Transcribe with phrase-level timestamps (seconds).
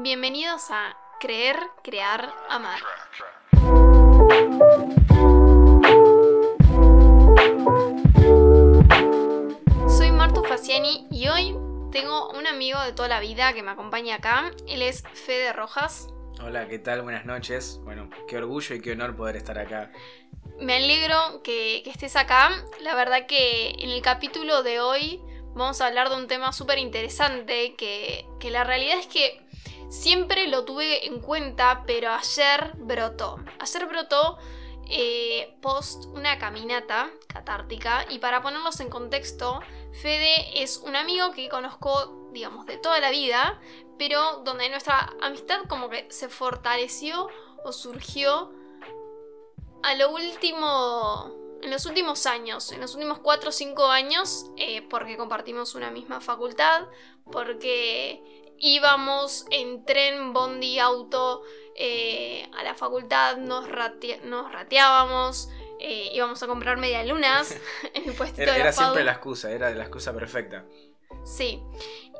[0.00, 2.78] Bienvenidos a Creer, Crear, Amar.
[9.88, 11.56] Soy Martu Faciani y hoy
[11.90, 14.52] tengo un amigo de toda la vida que me acompaña acá.
[14.68, 16.06] Él es Fede Rojas.
[16.40, 17.02] Hola, ¿qué tal?
[17.02, 17.80] Buenas noches.
[17.82, 19.90] Bueno, qué orgullo y qué honor poder estar acá.
[20.60, 22.52] Me alegro que, que estés acá.
[22.82, 25.20] La verdad que en el capítulo de hoy
[25.56, 29.47] vamos a hablar de un tema súper interesante que, que la realidad es que
[29.88, 33.38] siempre lo tuve en cuenta, pero ayer brotó.
[33.58, 34.38] Ayer brotó
[34.90, 39.60] eh, post una caminata catártica y para ponerlos en contexto,
[39.92, 43.60] Fede es un amigo que conozco, digamos, de toda la vida,
[43.98, 47.28] pero donde nuestra amistad como que se fortaleció
[47.64, 48.52] o surgió
[49.82, 54.82] a lo último en los últimos años, en los últimos 4 o 5 años, eh,
[54.82, 56.86] porque compartimos una misma facultad,
[57.30, 61.42] porque íbamos en tren, bondi, auto
[61.74, 63.66] eh, a la facultad, nos,
[64.24, 67.56] nos rateábamos, eh, íbamos a comprar medialunas
[67.94, 70.64] en el puestito era, de era siempre la excusa, era la excusa perfecta.
[71.24, 71.62] Sí.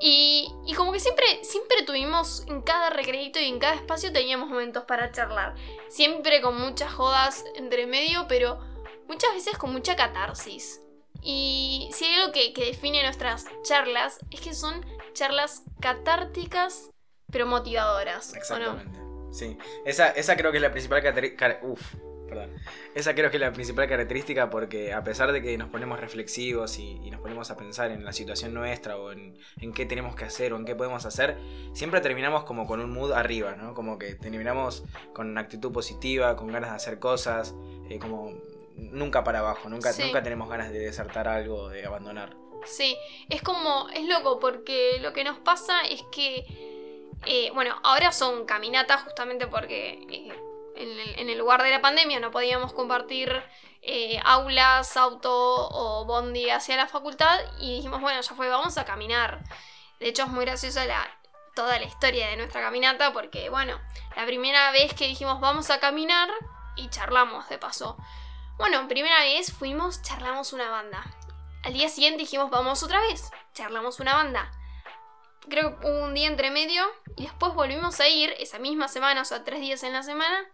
[0.01, 4.49] Y, y como que siempre, siempre tuvimos en cada recreito y en cada espacio teníamos
[4.49, 5.57] momentos para charlar.
[5.89, 8.61] Siempre con muchas jodas entre medio, pero
[9.09, 10.83] muchas veces con mucha catarsis.
[11.21, 16.91] Y si hay algo que, que define nuestras charlas, es que son charlas catárticas,
[17.31, 18.35] pero motivadoras.
[18.35, 18.99] Exactamente.
[19.33, 19.59] Sí.
[19.85, 21.59] Esa, esa creo que es la principal característica.
[21.63, 21.95] Uf,
[22.29, 22.51] perdón.
[22.95, 26.79] Esa creo que es la principal característica porque a pesar de que nos ponemos reflexivos
[26.79, 30.17] y, y nos ponemos a pensar en la situación nuestra o en, en qué tenemos
[30.17, 31.39] que hacer o en qué podemos hacer,
[31.75, 33.75] siempre terminamos como con un mood arriba, ¿no?
[33.75, 37.55] Como que terminamos con una actitud positiva, con ganas de hacer cosas,
[37.91, 38.33] eh, como
[38.77, 40.03] nunca para abajo, nunca, Sí.
[40.05, 42.37] nunca tenemos ganas de desertar algo, de abandonar.
[42.65, 42.97] Sí,
[43.29, 46.45] es como, es loco porque lo que nos pasa es que,
[47.27, 50.33] eh, bueno, ahora son caminatas justamente porque eh,
[50.77, 53.33] en, el, lugar de la pandemia no podíamos compartir
[53.83, 58.85] eh, aulas, auto o bondi hacia la facultad y dijimos, bueno, ya fue, vamos a
[58.85, 59.41] caminar.
[59.99, 61.09] De hecho es muy graciosa la,
[61.55, 63.81] toda la historia de nuestra caminata porque, bueno,
[64.17, 66.29] la primera vez que dijimos vamos a caminar
[66.77, 67.97] y charlamos de paso.
[68.59, 71.05] Bueno, primera vez fuimos, charlamos una banda.
[71.69, 73.31] Al día siguiente dijimos, vamos otra vez.
[73.53, 74.51] Charlamos una banda.
[75.51, 76.83] Creo que hubo un día entre medio.
[77.15, 80.51] Y después volvimos a ir esa misma semana, o sea, tres días en la semana.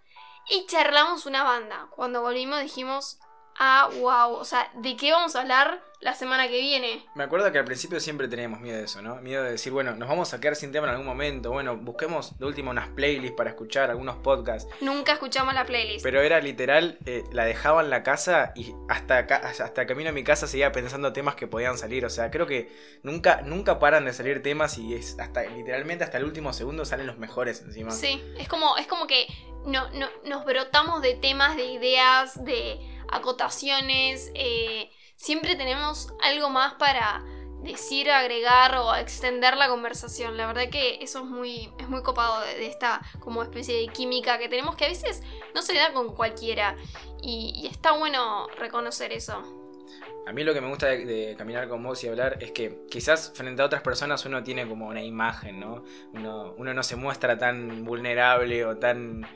[0.48, 1.86] Y charlamos una banda.
[1.94, 3.20] Cuando volvimos dijimos,
[3.59, 4.34] ah, wow.
[4.34, 7.04] O sea, ¿de qué vamos a hablar la semana que viene?
[7.15, 9.16] Me acuerdo que al principio siempre teníamos miedo de eso, ¿no?
[9.16, 11.50] Miedo de decir, bueno, nos vamos a quedar sin tema en algún momento.
[11.50, 14.69] Bueno, busquemos de último unas playlists para escuchar, algunos podcasts.
[14.81, 16.03] Nunca escuchamos la playlist.
[16.03, 20.12] Pero era literal, eh, la dejaba en la casa y hasta, acá, hasta camino a
[20.12, 22.04] mi casa seguía pensando temas que podían salir.
[22.04, 22.70] O sea, creo que
[23.03, 27.06] nunca, nunca paran de salir temas y es hasta literalmente hasta el último segundo salen
[27.06, 27.91] los mejores encima.
[27.91, 29.26] Sí, es como, es como que
[29.64, 32.78] no, no, nos brotamos de temas, de ideas, de
[33.10, 34.31] acotaciones.
[34.34, 37.25] eh, siempre tenemos algo más para
[37.65, 40.37] decir, agregar o extender la conversación.
[40.37, 44.38] La verdad que eso es muy, es muy copado de, esta como especie de química
[44.38, 45.22] que tenemos que a veces
[45.54, 46.76] no se da con cualquiera.
[47.22, 49.43] Y, y está bueno reconocer eso.
[50.26, 52.87] A mí lo que me gusta de, de caminar con vos y hablar es que
[52.91, 55.84] quizás frente a otras personas uno tiene como una imagen, ¿no?
[56.12, 59.26] Uno, uno no se muestra tan vulnerable o tan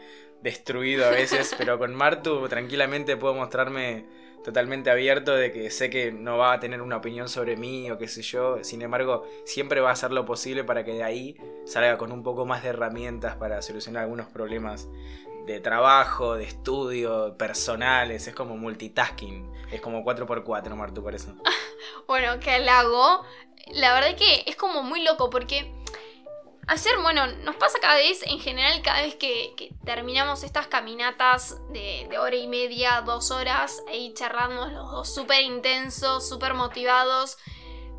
[0.43, 4.06] destruido a veces, pero con Martu tranquilamente puedo mostrarme
[4.44, 7.99] totalmente abierto de que sé que no va a tener una opinión sobre mí o
[7.99, 11.37] qué sé yo, sin embargo siempre va a hacer lo posible para que de ahí
[11.66, 14.88] salga con un poco más de herramientas para solucionar algunos problemas
[15.47, 21.34] de trabajo, de estudio, personales, es como multitasking, es como 4x4 Martu por eso.
[22.06, 23.25] Bueno, que halago.
[23.72, 25.72] La verdad que es como muy loco porque
[26.69, 32.09] ayer, bueno, nos pasa cada vez, en general, cada vez que, terminamos estas caminatas de,
[32.19, 37.39] hora y media, dos horas, ahí charlamos los dos súper intensos, súper motivados.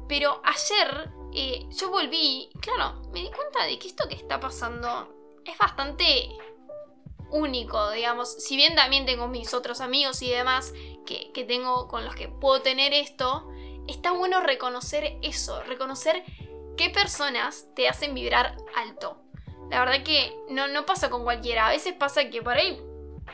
[0.07, 5.13] Pero ayer eh, yo volví, claro, me di cuenta de que esto que está pasando
[5.45, 6.29] es bastante
[7.31, 8.31] único, digamos.
[8.43, 10.73] Si bien también tengo mis otros amigos y demás
[11.05, 13.47] que tengo con los que puedo tener esto,
[13.87, 16.23] está bueno reconocer eso, reconocer
[16.79, 19.21] qué personas te hacen vibrar alto.
[19.69, 21.67] La verdad que no, no pasa con cualquiera.
[21.67, 22.81] A veces pasa que por ahí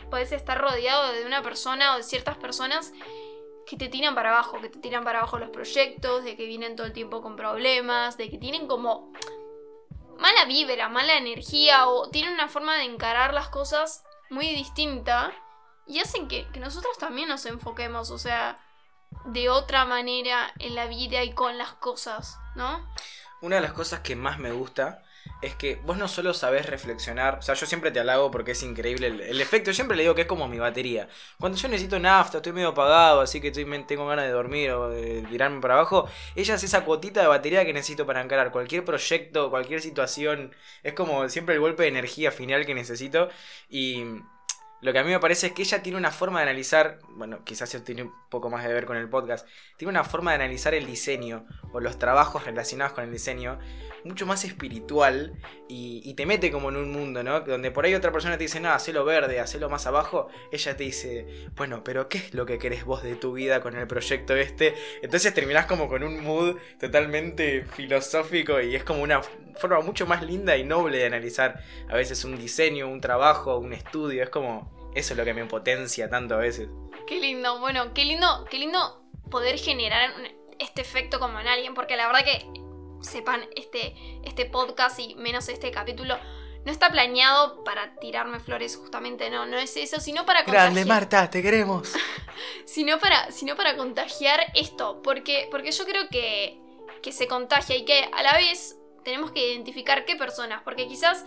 [0.10, 2.92] puedes estar rodeado de una persona o de ciertas personas
[3.68, 6.76] que te tiran para abajo, que te tiran para abajo los proyectos, de que vienen
[6.76, 9.14] todo el tiempo con problemas, de que tienen como
[10.18, 15.32] mala vibra, mala energía o tienen una forma de encarar las cosas muy distinta
[15.86, 18.60] y hacen que, que nosotros también nos enfoquemos, o sea,
[19.26, 22.84] de otra manera en la vida y con las cosas, ¿no?
[23.42, 25.04] Una de las cosas que más me gusta
[25.42, 28.64] es que vos no solo sabés reflexionar, o sea, yo siempre te halago porque es
[28.64, 31.08] increíble el, efecto, yo siempre le digo que es como mi batería.
[31.40, 35.24] Cuando yo necesito nafta, estoy medio apagado, así que tengo ganas de dormir o de
[35.24, 39.50] tirarme para abajo, ella es esa cuotita de batería que necesito para encarar cualquier proyecto,
[39.50, 43.30] cualquier situación, es como siempre el golpe de energía final que necesito
[43.70, 44.04] y
[44.86, 47.44] lo que a mí me parece es que ella tiene una forma de analizar, bueno,
[47.44, 49.48] quizás eso tiene un poco más de ver con el podcast,
[49.78, 53.58] tiene una forma de analizar el diseño o los trabajos relacionados con el diseño
[54.04, 55.34] mucho más espiritual
[55.68, 57.42] y, te mete como en un mundo, ¿no?
[57.42, 60.84] Donde por ahí otra persona te dice, no, hacelo verde, hacelo más abajo, ella te
[60.84, 64.36] dice, bueno, pero ¿qué es lo que querés vos de tu vida con el proyecto
[64.36, 64.76] este?
[65.02, 69.22] Entonces terminás como con un mood totalmente filosófico y es como una
[69.56, 71.60] forma mucho más linda y noble de analizar
[71.90, 75.46] a veces un diseño, un trabajo, un estudio, es como eso es lo que me
[75.46, 76.70] potencia tanto a veces.
[77.06, 80.12] Qué lindo, bueno, qué lindo, qué lindo poder generar
[80.58, 82.48] este efecto como en alguien, porque la verdad que
[83.02, 83.94] sepan, este,
[84.24, 86.18] este podcast y menos este capítulo
[86.66, 90.72] no está planeado para tirarme flores, justamente, no, no es eso, sino para contagiar.
[90.72, 91.94] Grande Marta, te queremos.
[92.66, 96.58] sino, para, sino para contagiar esto, porque, porque yo creo que,
[97.04, 101.26] que se contagia y que a la vez tenemos que identificar qué personas, porque quizás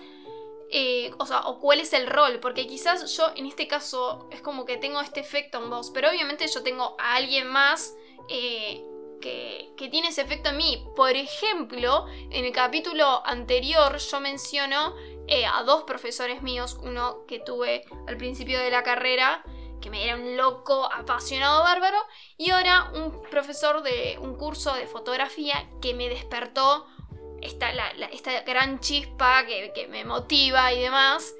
[0.71, 4.43] eh, o sea, o cuál es el rol, porque quizás yo en este caso es
[4.43, 7.95] como que tengo este efecto en vos, pero obviamente yo tengo a alguien más
[8.29, 8.85] eh,
[9.21, 10.87] que, tiene ese efecto en mí.
[10.95, 14.95] Por ejemplo, en el capítulo anterior yo menciono
[15.27, 19.43] eh, a dos profesores míos, uno que tuve al principio de la carrera,
[19.81, 21.99] que me era un loco, apasionado, bárbaro,
[22.37, 26.87] y ahora un profesor de un curso de fotografía que me despertó
[27.43, 27.71] esta,
[28.13, 31.35] esta gran chispa que, me motiva y demás.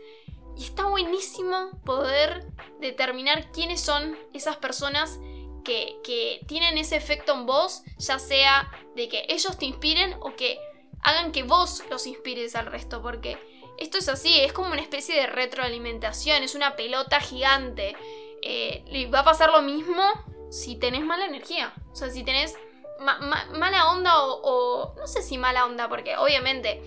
[0.57, 2.47] Y está buenísimo poder
[2.81, 5.19] determinar quiénes son esas personas
[5.65, 10.35] que, que, tienen ese efecto en vos, ya sea de que ellos te inspiren o
[10.35, 10.59] que
[11.03, 13.39] hagan que vos los inspires al resto, porque
[13.79, 17.97] esto es así, es como una especie de retroalimentación, es una pelota gigante.
[18.43, 20.03] Eh, va a pasar lo mismo
[20.51, 22.57] si tenés mala energía, o sea, si tenés
[22.99, 26.83] mala onda o, No sé si mala onda, porque obviamente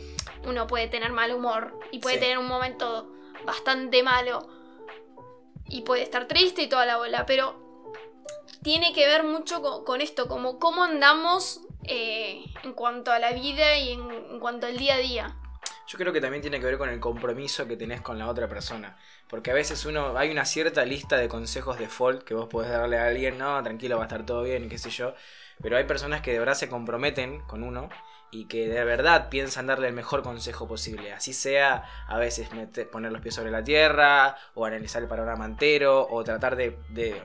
[0.46, 3.12] uno puede tener mal humor y puede tener un momento
[3.46, 4.48] bastante malo
[5.68, 7.56] y puede estar triste y toda la bola, pero
[8.62, 13.78] tiene que ver mucho con, esto, como cómo andamos eh, en cuanto a la vida
[13.78, 15.38] y en, en cuanto al día a día.
[15.92, 18.48] Yo creo que también tiene que ver con el compromiso que tenés con la otra
[18.48, 18.98] persona.
[19.28, 22.98] Porque a veces uno, hay una cierta lista de consejos default que vos podés darle
[22.98, 25.14] a alguien, no, tranquilo, va a estar todo bien, qué sé yo.
[25.62, 27.90] Pero hay personas que de verdad se comprometen con uno
[28.34, 31.12] y que de verdad piensan darle el mejor consejo posible.
[31.12, 32.50] Así sea a veces
[32.90, 37.22] poner los pies sobre la tierra, o analizar el panorama entero, o tratar de,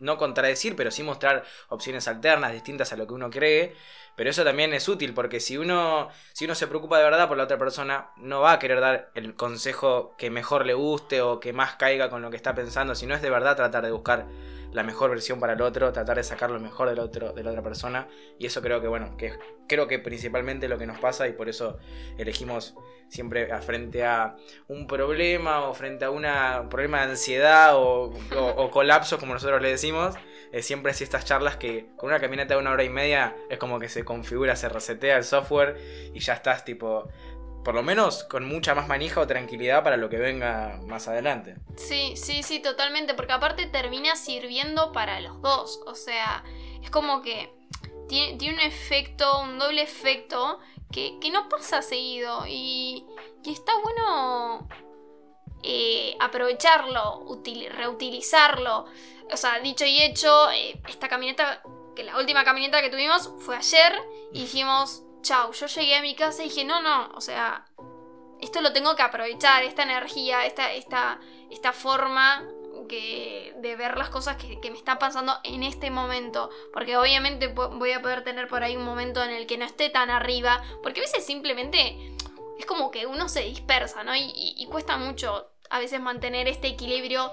[0.00, 3.76] no contradecir, pero sí mostrar opciones alternas, distintas a lo que uno cree.
[4.16, 7.36] Pero eso también es útil, porque si uno, si uno se preocupa de verdad por
[7.36, 11.38] la otra persona, no va a querer dar el consejo que mejor le guste o
[11.38, 14.26] que más caiga con lo que está pensando, sino es de verdad tratar de buscar
[14.72, 17.50] la mejor versión para el otro, tratar de sacar lo mejor del otro, de la
[17.50, 18.08] otra persona.
[18.38, 19.32] Y eso creo que, bueno, que
[19.66, 21.78] creo que principalmente lo que nos pasa y por eso
[22.18, 22.74] elegimos
[23.08, 24.36] siempre frente a
[24.68, 26.22] un problema o frente a un
[26.68, 30.14] problema de ansiedad o, o, colapsos, como nosotros le decimos,
[30.52, 33.58] eh, siempre es estas charlas que con una caminata de una hora y media es
[33.58, 35.76] como que se configura, se resetea el software
[36.12, 37.08] y ya estás tipo
[37.64, 41.56] por lo menos con mucha más manija o tranquilidad para lo que venga más adelante.
[41.76, 46.44] Sí, sí, sí, totalmente, porque aparte termina sirviendo para los dos, o sea,
[46.82, 47.52] es como que
[48.08, 50.58] tiene, un efecto, un doble efecto
[50.90, 53.06] que, no pasa seguido y,
[53.44, 54.68] y está bueno
[55.62, 57.26] eh, aprovecharlo,
[57.70, 58.86] reutilizarlo.
[59.32, 61.62] O sea, dicho y hecho, eh, esta camioneta,
[61.94, 63.92] que la última camioneta que tuvimos fue ayer
[64.32, 67.66] y dijimos chau, yo llegué a mi casa y dije, no, no, o sea,
[68.40, 72.44] esto lo tengo que aprovechar, esta energía, esta, esta, esta forma
[72.88, 76.50] que, de ver las cosas que, me están pasando en este momento.
[76.72, 79.90] Porque obviamente voy a poder tener por ahí un momento en el que no esté
[79.90, 80.62] tan arriba.
[80.82, 82.16] Porque a veces simplemente
[82.58, 84.14] es como que uno se dispersa, ¿no?
[84.16, 87.32] y cuesta mucho a veces mantener este equilibrio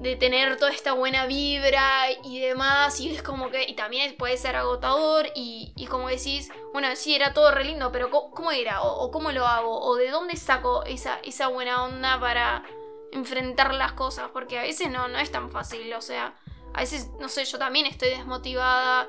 [0.00, 4.36] de tener toda esta buena vibra y demás, y es como que, y también puede
[4.36, 8.82] ser agotador, y, y como decís, bueno, sí, era todo re lindo, pero ¿cómo, era?
[8.82, 9.80] O, cómo lo hago?
[9.80, 12.62] ¿O de dónde saco esa, esa buena onda para
[13.10, 14.30] enfrentar las cosas?
[14.32, 16.36] Porque a veces no, no es tan fácil, o sea,
[16.74, 19.08] a veces, no sé, yo también estoy desmotivada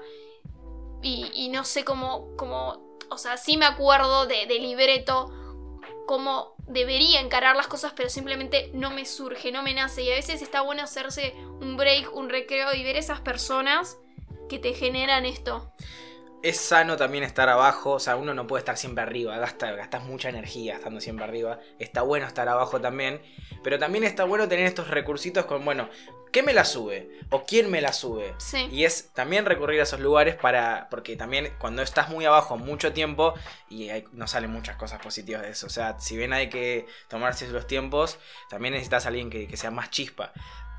[1.04, 5.32] y, y no sé cómo, cómo, o sea, sí me acuerdo de, de libreto,
[6.08, 10.04] cómo debería encarar las cosas, pero simplemente no me surge, no me nace.
[10.04, 13.98] Y a veces está bueno hacerse un break, un recreo y ver esas personas
[14.48, 15.74] que te generan esto.
[16.42, 20.04] Es sano también estar abajo, o sea, uno no puede estar siempre arriba, gasta, gastas
[20.04, 23.22] mucha energía estando siempre arriba, está bueno estar abajo también,
[23.64, 25.90] pero también está bueno tener estos recursitos con, bueno,
[26.32, 27.10] ¿qué me la sube?
[27.30, 28.34] ¿O quién me la sube?
[28.38, 28.70] Sí.
[28.72, 32.94] Y es también recurrir a esos lugares para, porque también cuando estás muy abajo mucho
[32.94, 33.34] tiempo,
[33.70, 36.86] y hay- no salen muchas cosas positivas de eso, o sea, si bien hay que
[37.10, 38.18] tomarse los tiempos,
[38.50, 40.32] también necesitas a alguien que, que sea más chispa.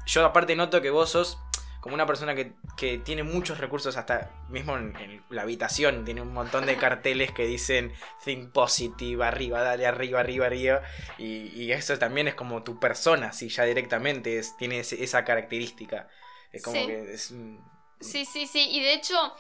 [0.07, 1.39] Yo aparte noto que vos sos
[1.81, 6.21] como una persona que, que tiene muchos recursos, hasta mismo en, en la habitación, tiene
[6.21, 7.93] un montón de carteles que dicen
[8.25, 10.83] Think Positive, arriba, dale, arriba, arriba, arriba.
[11.19, 15.25] Y, y eso también es como tu persona, sí, ya directamente es, tiene ese- esa
[15.25, 16.09] característica.
[16.53, 16.87] Es como Sí.
[16.87, 17.31] que es...
[17.31, 17.65] un-
[18.01, 18.67] Sí, sí, sí.
[18.71, 19.35] Y de hecho,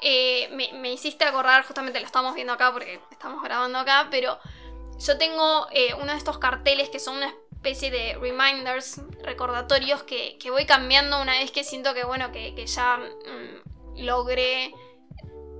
[0.00, 4.38] eh, me, me hiciste acordar, justamente lo estamos viendo acá porque estamos grabando acá, pero
[4.98, 10.38] yo tengo eh, uno de estos carteles que son una especie de reminders, recordatorios que,
[10.38, 14.72] que voy cambiando una vez que siento que, bueno, que, que ya mm, logré,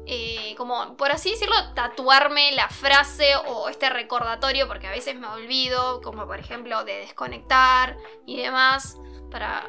[0.07, 5.27] eh, como, por así decirlo, tatuarme la frase o este recordatorio, porque a veces me
[5.27, 8.97] olvido, como por ejemplo de desconectar y demás,
[9.33, 9.69] para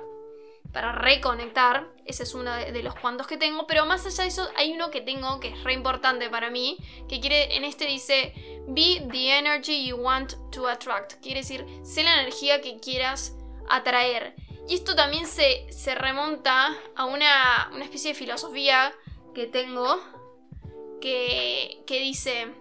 [0.71, 1.87] para reconectar.
[2.05, 3.67] Ese es uno de, los cuantos que tengo.
[3.67, 6.77] Pero más allá de eso, hay uno que tengo que es re importante para mí.
[7.07, 8.33] Que quiere, en este dice,
[8.67, 11.13] be the energy you want to attract.
[11.21, 13.35] Quiere decir, sé la energía que quieras
[13.69, 14.35] atraer.
[14.67, 18.93] Y esto también se, se remonta a una, una especie de filosofía
[19.33, 19.99] que tengo.
[21.01, 22.53] Que, que dice,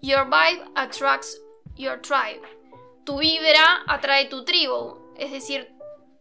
[0.00, 1.38] your vibe attracts
[1.76, 2.40] your tribe.
[3.04, 4.98] Tu vibra atrae tu tribu.
[5.16, 5.73] Es decir,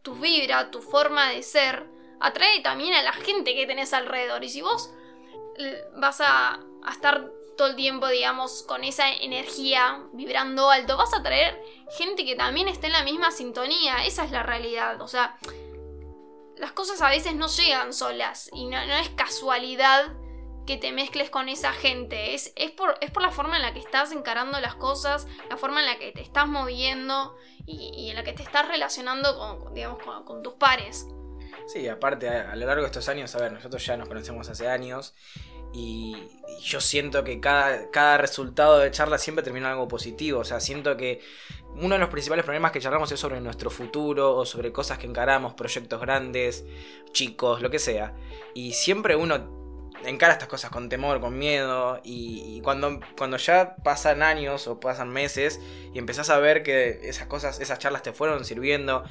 [0.03, 1.88] tu vibra, tu forma de ser,
[2.19, 4.43] atrae también a la gente que tenés alrededor.
[4.43, 4.93] Y si vos
[5.95, 11.17] vas a, a estar todo el tiempo, digamos, con esa energía vibrando alto, vas a
[11.17, 11.60] atraer
[11.98, 14.05] gente que también esté en la misma sintonía.
[14.05, 15.01] Esa es la realidad.
[15.01, 15.38] O sea,
[16.57, 20.13] las cosas a veces no llegan solas y no, no es casualidad
[20.65, 22.34] que te mezcles con esa gente.
[22.34, 25.58] Es, es, por, es por la forma en la que estás encarando las cosas, la
[25.58, 29.74] forma en la que te estás moviendo y, en la que te estás relacionando con,
[29.74, 31.08] digamos, con, tus pares.
[31.67, 34.67] Sí, aparte, a, lo largo de estos años, a ver, nosotros ya nos conocemos hace
[34.67, 35.13] años
[35.74, 36.15] y,
[36.62, 40.39] yo siento que cada, cada resultado de charla siempre termina algo positivo.
[40.39, 41.22] O sea, siento que
[41.75, 45.08] uno de los principales problemas que charlamos es sobre nuestro futuro o sobre cosas que
[45.08, 46.63] encaramos, proyectos grandes,
[47.12, 48.15] chicos, lo que sea.
[48.53, 49.62] Y siempre uno
[50.05, 55.10] encara estas cosas con temor, con miedo, y, cuando, cuando ya pasan años o pasan
[55.10, 55.60] meses
[55.93, 59.03] y empezás a ver que esas cosas, esas charlas te fueron sirviendo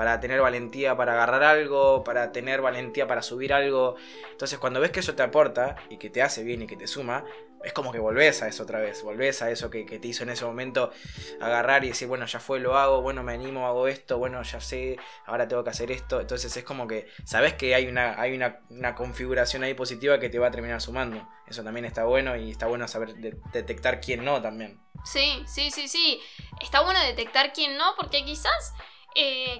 [0.00, 3.96] para tener valentía para agarrar algo, para tener valentía para subir algo,
[4.30, 6.86] entonces cuando ves que eso te aporta y que te hace bien y que te
[6.86, 7.26] suma,
[7.62, 10.30] es como que volvés a eso otra vez, volvés a eso que, te hizo en
[10.30, 10.90] ese momento
[11.38, 14.58] agarrar y decir, bueno, ya fue, lo hago, bueno, me animo, hago esto, bueno, ya
[14.62, 16.18] sé, ahora tengo que hacer esto.
[16.18, 20.30] Entonces es como que sabes que hay una, hay una, una configuración ahí positiva que
[20.30, 21.28] te va a terminar sumando.
[21.46, 24.80] Eso también está bueno y está bueno saber de- detectar quién no también.
[25.04, 26.22] Sí, sí, sí, sí.
[26.62, 28.72] Está bueno detectar quién no, porque quizás
[29.14, 29.58] eh,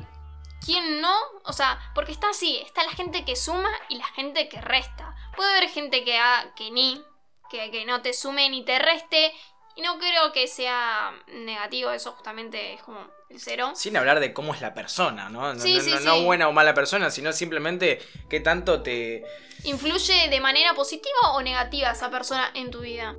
[0.64, 1.14] quién no,
[1.44, 5.14] o sea, porque está así, está la gente que suma y la gente que resta.
[5.36, 7.02] Puede haber gente que, ha- que ni,
[7.50, 9.32] que, que no te sume ni te reste,
[9.76, 13.70] y no creo que sea negativo, eso justamente es como el cero.
[13.74, 15.54] Sin hablar de cómo es la persona, ¿no?
[15.54, 16.04] No, Sí, no- sí, no- sí.
[16.04, 19.22] no buena o mala persona, sino simplemente qué tanto te...
[19.64, 23.14] ¿Influye de manera positiva o negativa esa persona en tu vida?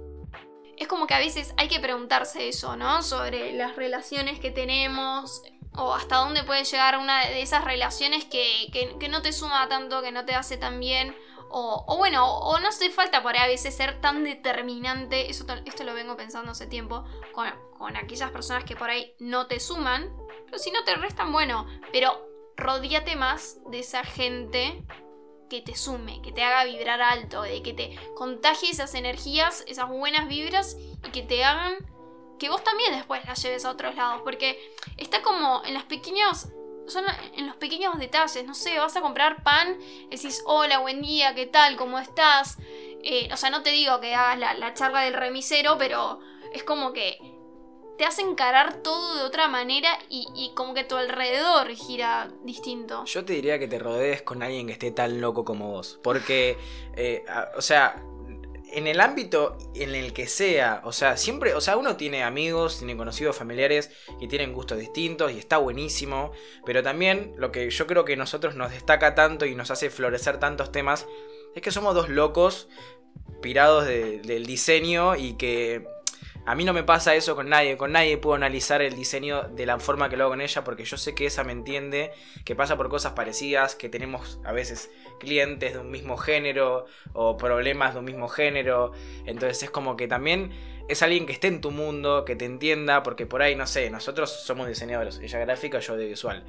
[0.76, 3.04] Es como que a veces hay que preguntarse eso, ¿no?
[3.04, 5.44] Sobre las relaciones que tenemos
[5.76, 9.68] o hasta dónde puede llegar una de esas relaciones que, que- que no te suma
[9.70, 11.16] tanto, que no te hace tan bien.
[11.54, 15.46] O, o bueno, o no hace falta por ahí a veces ser tan determinante, eso,
[15.46, 19.48] to- esto lo vengo pensando hace tiempo, con, con aquellas personas que por ahí no
[19.48, 22.26] te suman, pero si no te restan, bueno, pero
[22.56, 24.84] rodíate más de esa gente
[25.50, 29.90] que te sume, que te haga vibrar alto, de que te contagie esas energías, esas
[29.90, 31.76] buenas vibras y que te hagan
[32.42, 36.48] que vos también después las lleves a otros lados, porque está como en los pequeños
[36.88, 37.06] son
[37.38, 39.78] en los pequeños detalles, no sé, vas a comprar pan,
[40.10, 41.78] decís, hola, buen día, ¿qué tal?
[41.78, 42.58] ¿Cómo estás?
[43.04, 46.20] Eh, o sea, no te digo que hagas la, la charla del remisero, pero
[46.52, 47.20] es como que
[48.00, 53.06] te hace encarar todo de otra manera y, como que tu alrededor gira distinto.
[53.06, 56.00] Yo te diría que te rodees con alguien que esté tan loco como vos.
[56.02, 56.58] Porque,
[56.96, 57.24] eh,
[57.56, 58.04] o sea,
[58.74, 62.78] en el ámbito en el que sea, o sea, siempre, o sea, uno tiene amigos,
[62.78, 66.32] tiene conocidos, familiares y tienen gustos distintos y está buenísimo.
[66.66, 70.40] Pero también lo que yo creo que nosotros nos destaca tanto y nos hace florecer
[70.40, 71.08] tantos temas
[71.56, 72.70] es que somos dos locos
[73.42, 75.86] pirados de- del diseño y que
[76.46, 79.66] A mí no me pasa eso con nadie, con nadie puedo analizar el diseño de
[79.66, 82.12] la forma que lo hago con ella porque yo sé que esa me entiende,
[82.46, 87.38] que pasa por cosas parecidas, que tenemos a veces clientes de un mismo género o
[87.38, 88.92] problemas de un mismo género.
[89.26, 90.52] Entonces es como que también
[90.90, 93.90] es alguien que esté en tu mundo, que te entienda, porque por ahí, no sé,
[93.92, 96.44] nosotros somos diseñadores, ella gráfica, yo de visual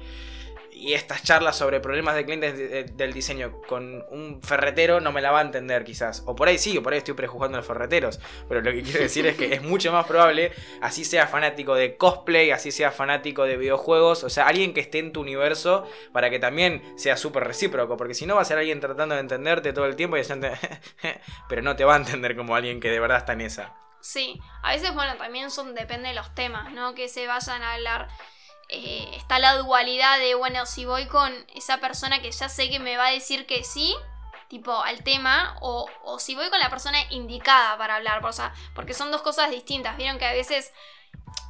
[0.83, 5.31] y estas charlas sobre problemas de clientes del diseño con un ferretero no me la
[5.31, 6.23] va a entender quizás.
[6.25, 8.19] O por ahí sí, o por ahí estoy prejuzgando a los ferreteros.
[8.49, 11.95] Pero lo que quiero decir es que es mucho más probable, así sea fanático de
[11.95, 16.29] cosplay, así sea fanático de videojuegos, o sea, alguien que esté en tu universo para
[16.29, 17.95] que también sea súper recíproco.
[17.95, 20.49] Porque si no va a ser alguien tratando de entenderte todo el tiempo y diciendo,
[21.47, 23.73] pero no te va a entender como alguien que de verdad está en esa.
[24.01, 26.93] Sí, a veces, bueno, también son, depende de los temas, ¿no?
[26.93, 28.09] Que se vayan a hablar
[28.69, 32.79] eh, está la dualidad de, bueno, si voy con esa persona que ya sé que
[32.79, 33.95] me va a decir que sí,
[34.47, 38.53] tipo al tema, o, o si voy con la persona indicada para hablar, o sea,
[38.75, 39.97] porque son dos cosas distintas.
[39.97, 40.71] Vieron que a veces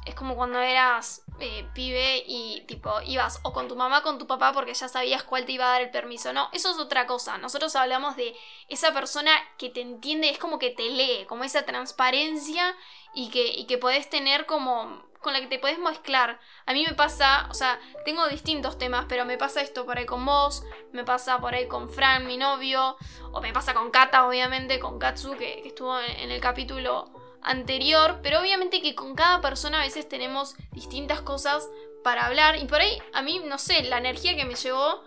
[0.04, 4.18] es como cuando eras eh, pibe y tipo ibas o con tu mamá o con
[4.18, 6.32] tu papá porque ya sabías cuál te iba a dar el permiso.
[6.32, 7.38] No, eso es otra cosa.
[7.38, 8.36] Nosotros hablamos de
[8.68, 12.76] esa persona que te entiende, es como que te lee, como esa transparencia
[13.14, 16.38] y que, y que podés tener como con la que te puedes mezclar.
[16.66, 20.04] A mí me pasa, o sea, tengo distintos temas, pero me pasa esto por ahí
[20.04, 20.62] con vos,
[20.92, 22.96] me pasa por ahí con Fran, mi novio,
[23.32, 27.10] o me pasa con Kata, obviamente, con Katsu, que, estuvo en, el capítulo
[27.42, 31.68] anterior, pero obviamente que con cada persona a veces tenemos distintas cosas
[32.04, 35.02] para hablar, y por ahí, a mí, no sé, la energía que me llevó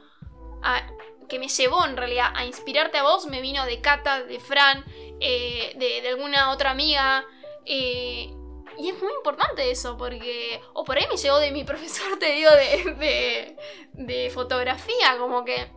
[1.29, 4.83] que me llevó en realidad a inspirarte a vos me vino de Kata, de Fran,
[5.19, 7.25] eh, de, de, alguna otra amiga.
[7.65, 8.33] Eh,
[8.77, 10.61] y es muy importante eso, porque.
[10.73, 13.55] O por ahí me llegó de mi profesor, te digo, de,
[13.93, 15.71] de, fotografía, como que.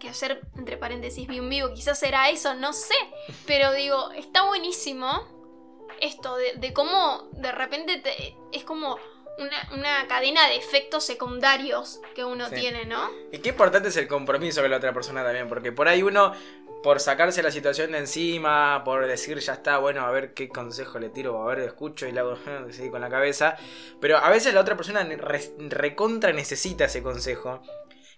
[0.00, 2.94] Que hacer, entre paréntesis, vi un vivo, quizás era eso, no sé.
[3.46, 5.38] Pero digo, está buenísimo
[6.00, 8.98] esto de, cómo de repente te, es como
[9.72, 13.10] una, cadena de efectos secundarios que uno tiene, ¿no?
[13.32, 16.32] Y qué importante es el compromiso con la otra persona también, porque por ahí uno
[16.82, 20.98] por sacarse la situación de encima, por decir ya está, bueno, a ver qué consejo
[20.98, 22.38] le tiro, a ver, escucho y le hago
[22.90, 23.56] con la cabeza.
[24.00, 25.06] Pero a veces la otra persona
[25.68, 27.62] recontra necesita ese consejo.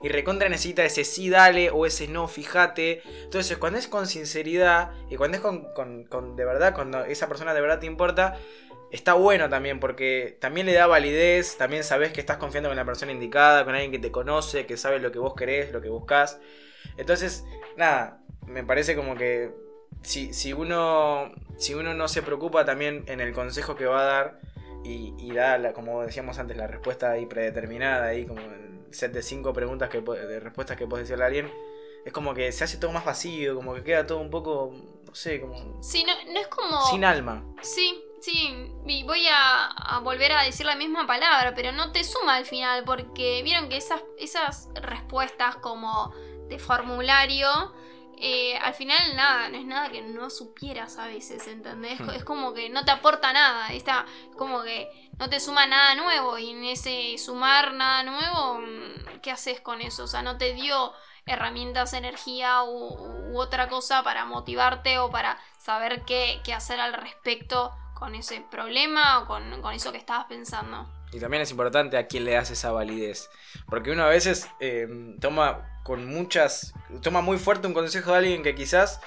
[0.02, 3.02] Y recontra necesita ese sí dale o ese no fíjate.
[3.24, 7.52] Entonces cuando es con sinceridad y cuando es con, con de verdad, cuando esa persona
[7.52, 8.38] de verdad te importa,
[8.90, 12.84] está bueno también porque también le da validez, también sabes que estás confiando con la
[12.84, 15.90] persona indicada, con alguien que te conoce, que sabe lo que vos querés, lo que
[15.90, 16.40] buscas.
[16.96, 17.44] Entonces,
[17.76, 18.19] nada,
[18.50, 19.50] me parece como que
[20.02, 24.04] si, si, uno, si uno no se preocupa también en el consejo que va a
[24.04, 24.40] dar
[24.82, 29.22] y, da, la, como decíamos antes, la respuesta ahí predeterminada, ahí como el set de
[29.22, 31.52] cinco preguntas que, de respuestas que puedes decirle a alguien,
[32.04, 34.74] es como que se hace todo más vacío, como que queda todo un poco,
[35.06, 35.82] no sé, como...
[35.82, 36.82] Sí, no, no es como...
[36.86, 37.44] Sin alma.
[37.60, 42.02] Sí, sí, y voy a, a, volver a decir la misma palabra, pero no te
[42.02, 46.12] suma al final, porque vieron que esas, esas respuestas como
[46.48, 47.48] de formulario
[48.22, 51.98] eh, al final nada, no es nada que no supieras a veces, ¿entendés?
[52.00, 52.10] Hmm.
[52.10, 54.04] Es como que no te aporta nada, está
[54.36, 59.30] como que no te suma nada nuevo y en ese sumar nada nuevo, mm, ¿qué
[59.30, 60.04] haces con eso?
[60.04, 60.92] O sea, no te dio
[61.26, 68.14] herramientas, energía u, otra cosa para motivarte o para saber qué, hacer al respecto con
[68.14, 70.86] ese problema o con, eso que estabas pensando.
[71.12, 73.30] Y también es importante a quién le das esa validez.
[73.68, 74.88] Porque uno a veces eh,
[75.20, 76.72] toma con muchas.
[77.02, 79.00] Toma muy fuerte un consejo de alguien que quizás.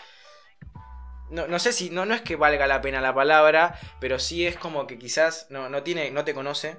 [1.30, 1.89] No, no, sé si.
[1.89, 5.48] No, no es que valga la pena la palabra, pero sí es como que quizás
[5.50, 6.12] no, no tiene.
[6.12, 6.78] no te conoce.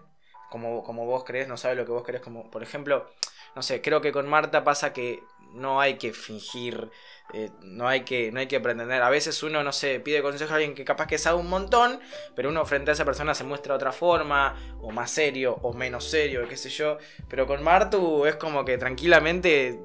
[0.51, 2.23] Como, como vos crees, no sabe lo que vos crees.
[2.23, 3.11] Como, por ejemplo,
[3.57, 6.91] no sé, creo que con Marta pasa que no hay que fingir
[7.33, 9.03] eh, no, hay que, no hay que pretender.
[9.03, 11.99] A veces uno, no sé, pide consejo a alguien que capaz que sabe un montón,
[12.37, 15.73] pero uno frente a esa persona se muestra de otra forma, o más serio, o
[15.73, 16.99] menos serio, qué sé yo.
[17.29, 19.81] Pero con Martu es como que tranquilamente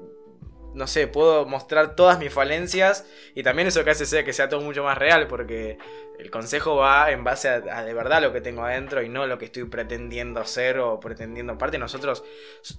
[0.74, 3.04] no sé, puedo mostrar todas mis falencias
[3.34, 5.78] y también eso que hace sea que sea todo mucho más real porque
[6.18, 9.38] el consejo va en base a, de verdad lo que tengo adentro y no lo
[9.38, 11.54] que estoy pretendiendo hacer o pretendiendo.
[11.54, 12.24] Aparte nosotros,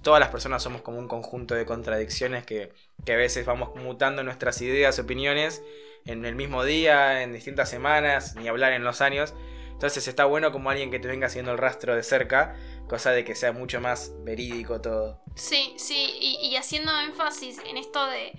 [0.02, 2.72] todas las personas somos como un conjunto de contradicciones que,
[3.04, 5.62] que a veces vamos mutando nuestras ideas, opiniones
[6.04, 9.34] en el mismo día, en distintas semanas, ni hablar en los años.
[9.82, 12.54] Entonces está bueno como alguien que te venga haciendo el rastro de cerca,
[12.88, 15.18] cosa de que sea mucho más verídico todo.
[15.34, 18.30] Sí, sí, y, haciendo énfasis en esto de,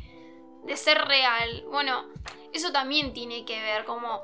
[0.63, 1.65] de ser real.
[1.69, 2.05] Bueno,
[2.53, 4.23] eso también tiene que ver, como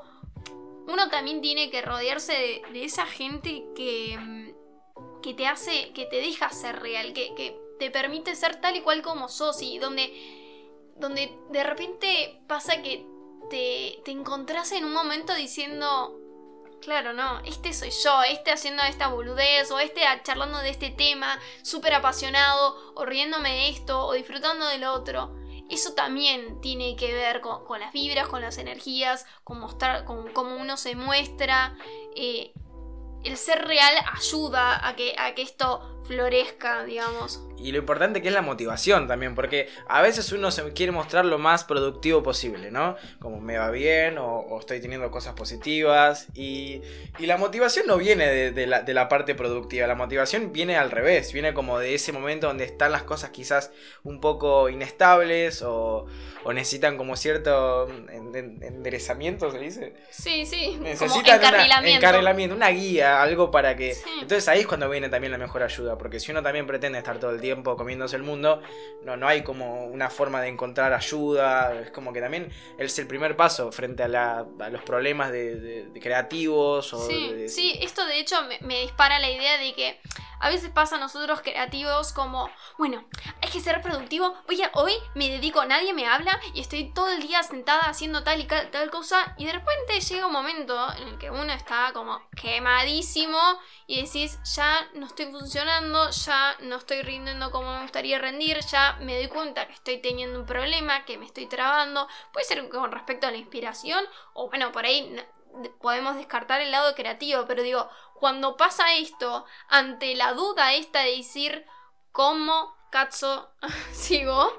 [0.88, 6.16] uno también tiene que rodearse de, esa gente que, mm, que te hace, que te
[6.22, 10.10] deja ser real, que, te permite ser tal y cual como sos y donde,
[10.96, 13.04] donde de repente pasa que
[13.50, 16.16] te, te encontrás en un momento diciendo,
[16.80, 21.38] Claro, no, este soy yo, este haciendo esta boludez, o este charlando de este tema,
[21.62, 25.36] súper apasionado, o riéndome de esto, o disfrutando del otro.
[25.68, 30.56] Eso también tiene que ver con, las vibras, con las energías, con mostrar, con cómo
[30.56, 31.76] uno se muestra.
[32.16, 32.52] Eh,
[33.22, 37.40] el ser real ayuda a que esto florezca, digamos.
[37.56, 41.24] Y lo importante que es la motivación también, porque a veces uno se quiere mostrar
[41.24, 42.96] lo más productivo posible, ¿no?
[43.20, 46.26] Como me va bien o, estoy teniendo cosas positivas.
[46.34, 46.82] Y,
[47.18, 50.90] y la motivación no viene de, la, de, la, parte productiva, la motivación viene al
[50.90, 53.70] revés, viene como de ese momento donde están las cosas quizás
[54.02, 56.06] un poco inestables o,
[56.44, 59.94] o necesitan como cierto enderezamiento, ¿se dice?
[60.10, 60.78] Sí, sí.
[60.80, 61.88] Necesitan como encarrilamiento.
[61.88, 63.94] Una, encarrilamiento, una guía, algo para que...
[64.14, 67.20] Entonces ahí es cuando viene también la mejor ayuda, porque si uno también pretende estar
[67.20, 68.62] todo el tiempo comiéndose el mundo,
[69.04, 73.06] no, no hay como una forma de encontrar ayuda, es como que también es el
[73.06, 76.94] primer paso frente a, la, a los problemas de, creativos.
[76.94, 80.00] O sí, sí, esto de hecho me dispara la idea de que
[80.40, 83.04] a veces pasa a nosotros creativos como, bueno,
[83.42, 87.10] hay que ser productivo, voy a, hoy me dedico, nadie me habla y estoy todo
[87.10, 91.08] el día sentada haciendo tal y tal cosa y de repente llega un momento en
[91.08, 93.38] el que uno está como quemadísimo
[93.86, 98.96] y decís, ya no estoy funcionando, ya no estoy rindiendo como me gustaría rendir, ya
[99.00, 102.92] me doy cuenta que estoy teniendo un problema, que me estoy trabando, puede ser con
[102.92, 105.16] respecto a la inspiración o bueno, por ahí
[105.80, 111.16] podemos descartar el lado creativo, pero digo, cuando pasa esto, ante la duda esta de
[111.16, 111.66] decir
[112.12, 113.50] cómo cazzo
[113.92, 114.52] sigo,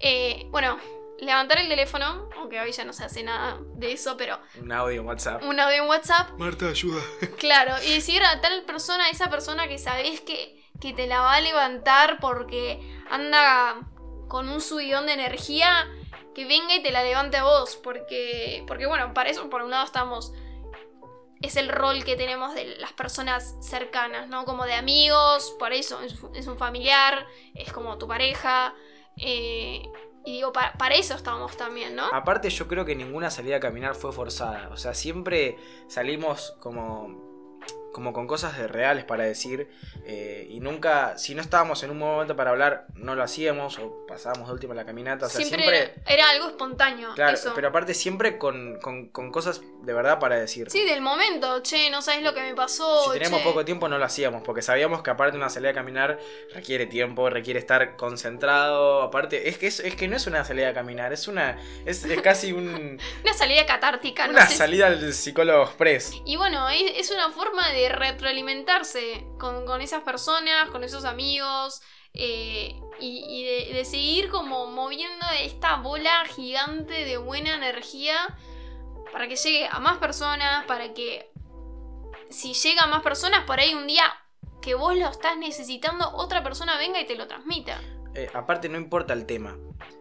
[0.00, 0.78] eh, bueno,
[1.18, 4.38] levantar el teléfono, aunque hoy ya no se hace nada de eso, pero...
[4.60, 5.42] Un audio en WhatsApp.
[5.42, 6.30] Un audio en WhatsApp.
[6.38, 7.02] Marta, ayuda.
[7.38, 11.20] Claro, y decir a tal persona, a esa persona que sabés que, que te la
[11.20, 13.80] va a levantar porque anda
[14.28, 15.88] con un subidón de energía,
[16.34, 19.70] que venga y te la levante a vos, porque, porque bueno, para eso por un
[19.70, 20.32] lado estamos
[21.40, 24.44] es el rol que tenemos de las personas cercanas, ¿no?
[24.44, 28.74] Como de amigos, por eso es, un familiar, es como tu pareja.
[29.16, 29.82] Eh,
[30.24, 32.06] y digo, para, para, eso estamos también, ¿no?
[32.12, 34.68] Aparte yo creo que ninguna salida a caminar fue forzada.
[34.70, 35.56] O sea, siempre
[35.88, 37.27] salimos como
[37.98, 39.68] como con cosas de reales para decir
[40.04, 44.06] eh, y nunca, si no estábamos en un momento para hablar, no lo hacíamos o
[44.06, 45.26] pasábamos de última la caminata.
[45.26, 47.12] O sea, siempre, era algo espontáneo.
[47.16, 48.78] Claro, pero aparte siempre con,
[49.32, 50.70] cosas de verdad para decir.
[50.70, 53.12] Sí, del momento, che, no sabes lo que me pasó.
[53.12, 56.20] Si tenemos poco tiempo no lo hacíamos porque sabíamos que aparte una salida a caminar
[56.54, 59.02] requiere tiempo, requiere estar concentrado.
[59.02, 62.52] Aparte, es que, es, que no es una salida a caminar, es una, es, casi
[62.52, 63.00] un...
[63.24, 64.28] una salida catártica.
[64.28, 66.12] Una salida al psicólogo express.
[66.24, 71.82] Y bueno, es una forma de retroalimentarse con, esas personas, con esos amigos.
[72.14, 78.16] Eh, y, de, seguir como moviendo esta bola gigante de buena energía
[79.12, 81.30] para que llegue a más personas, para que
[82.30, 84.04] si llega a más personas, por ahí un día
[84.60, 87.80] que vos lo estás necesitando, otra persona venga y te lo transmita.
[88.14, 89.56] Eh, aparte no importa el tema.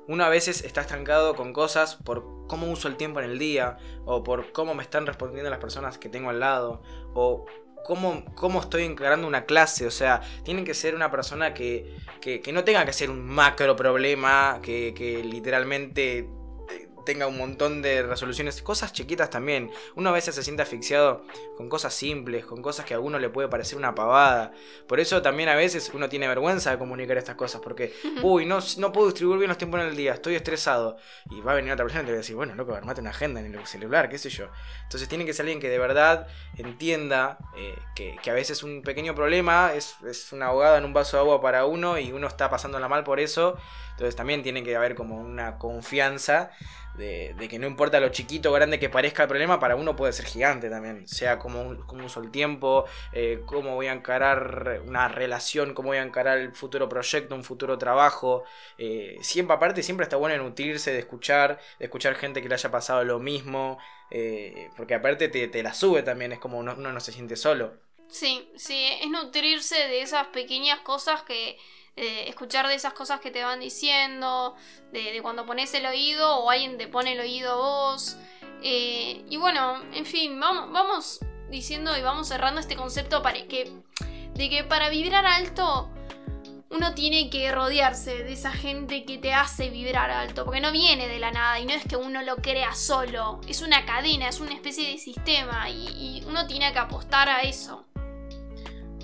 [0.07, 3.77] Uno a veces está estancado con cosas por cómo uso el tiempo en el día,
[4.05, 6.81] o por cómo me están respondiendo las personas que tengo al lado,
[7.13, 7.45] o
[7.87, 9.87] cómo, estoy encarando una clase.
[9.87, 13.75] O sea, tienen que ser una persona que, que, no tenga que ser un macro
[13.75, 16.27] problema, que, que literalmente
[17.07, 19.71] tenga un montón de resoluciones, cosas chiquitas también.
[19.95, 21.23] Uno a veces se siente asfixiado
[21.55, 24.51] con cosas simples, con cosas que a uno le puede parecer una pavada.
[24.87, 27.93] Por eso también a veces uno tiene vergüenza de comunicar estas cosas, porque,
[28.23, 30.97] uy, no, no puedo distribuir bien los tiempos en el día, estoy estresado.
[31.31, 33.11] Y va a venir otra persona y te va a decir, bueno, loco, armate una
[33.11, 34.49] agenda en el celular, qué sé yo.
[34.83, 39.15] Entonces tiene que ser alguien que de verdad entienda eh, que, a veces un pequeño
[39.15, 42.49] problema es, es una ahogada en un vaso de agua para uno y uno está
[42.49, 43.57] pasándola mal por eso.
[43.97, 46.51] Entonces también tiene que haber como una confianza
[46.97, 50.13] de, que no importa lo chiquito o grande que parezca el problema, para uno puede
[50.13, 51.07] ser gigante también.
[51.07, 55.97] Sea como, como uso el tiempo, eh, cómo voy a encarar una relación, cómo voy
[55.97, 58.43] a encarar el futuro proyecto, un futuro trabajo.
[58.77, 62.69] Eh, siempre, aparte, siempre está bueno nutrirse de escuchar, de escuchar gente que le haya
[62.69, 63.79] pasado lo mismo.
[64.11, 67.73] Eh, porque aparte te, te, la sube también, es como uno no se siente solo.
[68.09, 71.57] Sí, sí, es nutrirse de esas pequeñas cosas que
[71.97, 74.55] eh, escuchar de esas cosas que te van diciendo,
[74.91, 78.17] de, cuando pones el oído o alguien te pone el oído a vos.
[78.61, 83.71] Eh, y bueno, en fin, vamos, vamos diciendo y vamos cerrando este concepto para que,
[84.35, 85.89] de que para vibrar alto
[86.69, 91.07] uno tiene que rodearse de esa gente que te hace vibrar alto, porque no viene
[91.07, 94.39] de la nada y no es que uno lo crea solo, es una cadena, es
[94.39, 97.87] una especie de sistema y uno tiene que apostar a eso.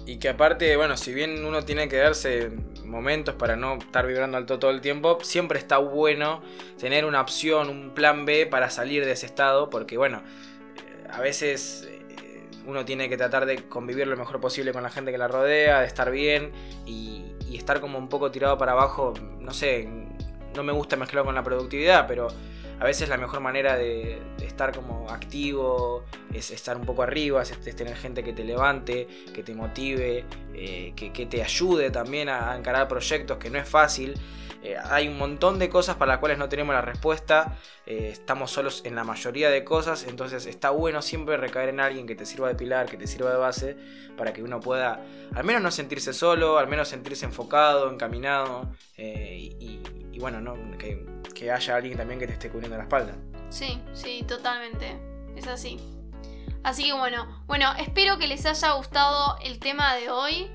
[0.06, 2.52] Y que aparte, bueno, si bien uno tiene que darse
[2.94, 6.42] momentos para no estar vibrando alto todo el tiempo, siempre está bueno
[6.80, 10.22] tener una opción, un plan B para salir de ese estado, porque bueno,
[11.12, 15.12] a veces eh, uno tiene que tratar de convivir lo mejor posible con la gente
[15.12, 16.52] que la rodea, de estar bien
[16.86, 19.90] y, y estar como un poco tirado para abajo, no sé,
[20.56, 22.28] no me gusta mezclarlo con la productividad, pero
[22.80, 27.76] a veces la mejor manera de, estar como activo es estar un poco arriba, es,
[27.76, 32.58] tener gente que te levante, que te motive, eh, que, te ayude también a, a
[32.58, 34.20] encarar proyectos, que no es fácil.
[34.64, 38.50] Eh, hay un montón de cosas para las cuales no tenemos la respuesta, eh, estamos
[38.50, 42.26] solos en la mayoría de cosas, entonces está bueno siempre recaer en alguien que te
[42.26, 43.76] sirva de pilar, que te sirva de base,
[44.16, 45.02] para que uno pueda
[45.36, 48.70] al menos no sentirse solo, al menos sentirse enfocado, encaminado,
[49.04, 50.56] eh, y, bueno, ¿no?
[50.78, 53.16] que, que haya alguien también que te esté cubriendo la espalda.
[53.50, 54.98] Sí, sí, totalmente.
[55.36, 55.78] Es así.
[56.64, 60.50] Así que bueno, bueno, espero que les haya gustado el tema de hoy.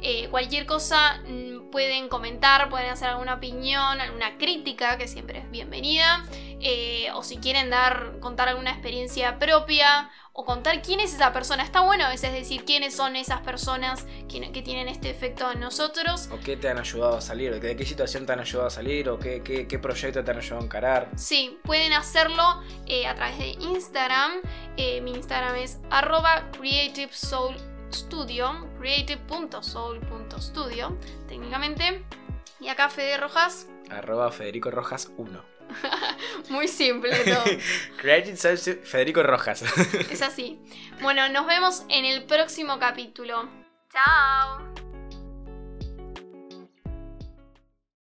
[0.00, 5.50] Eh, cualquier cosa mm, pueden comentar, pueden hacer alguna opinión, alguna crítica, que siempre es
[5.50, 6.26] bienvenida.
[6.60, 11.62] Eh, o si quieren dar, contar alguna experiencia propia o contar quién es esa persona.
[11.62, 15.60] Está bueno a veces decir quiénes son esas personas que, que tienen este efecto en
[15.60, 16.28] nosotros.
[16.32, 19.08] O qué te han ayudado a salir, de qué situación te han ayudado a salir,
[19.08, 21.08] o qué, qué, qué proyecto te han ayudado a encarar.
[21.16, 24.32] Sí, pueden hacerlo eh, a través de Instagram.
[24.76, 32.04] Eh, mi Instagram es arroba creativesoulstudio, creative.soul.studio, técnicamente.
[32.58, 33.68] Y acá Fede Rojas.
[33.88, 35.53] Arroba Federico Rojas 1.
[36.48, 37.44] Muy simple todo.
[38.00, 39.62] Creative Soul Stu- Federico Rojas.
[40.10, 40.58] es así.
[41.02, 43.48] Bueno, nos vemos en el próximo capítulo.
[43.92, 44.93] Chao.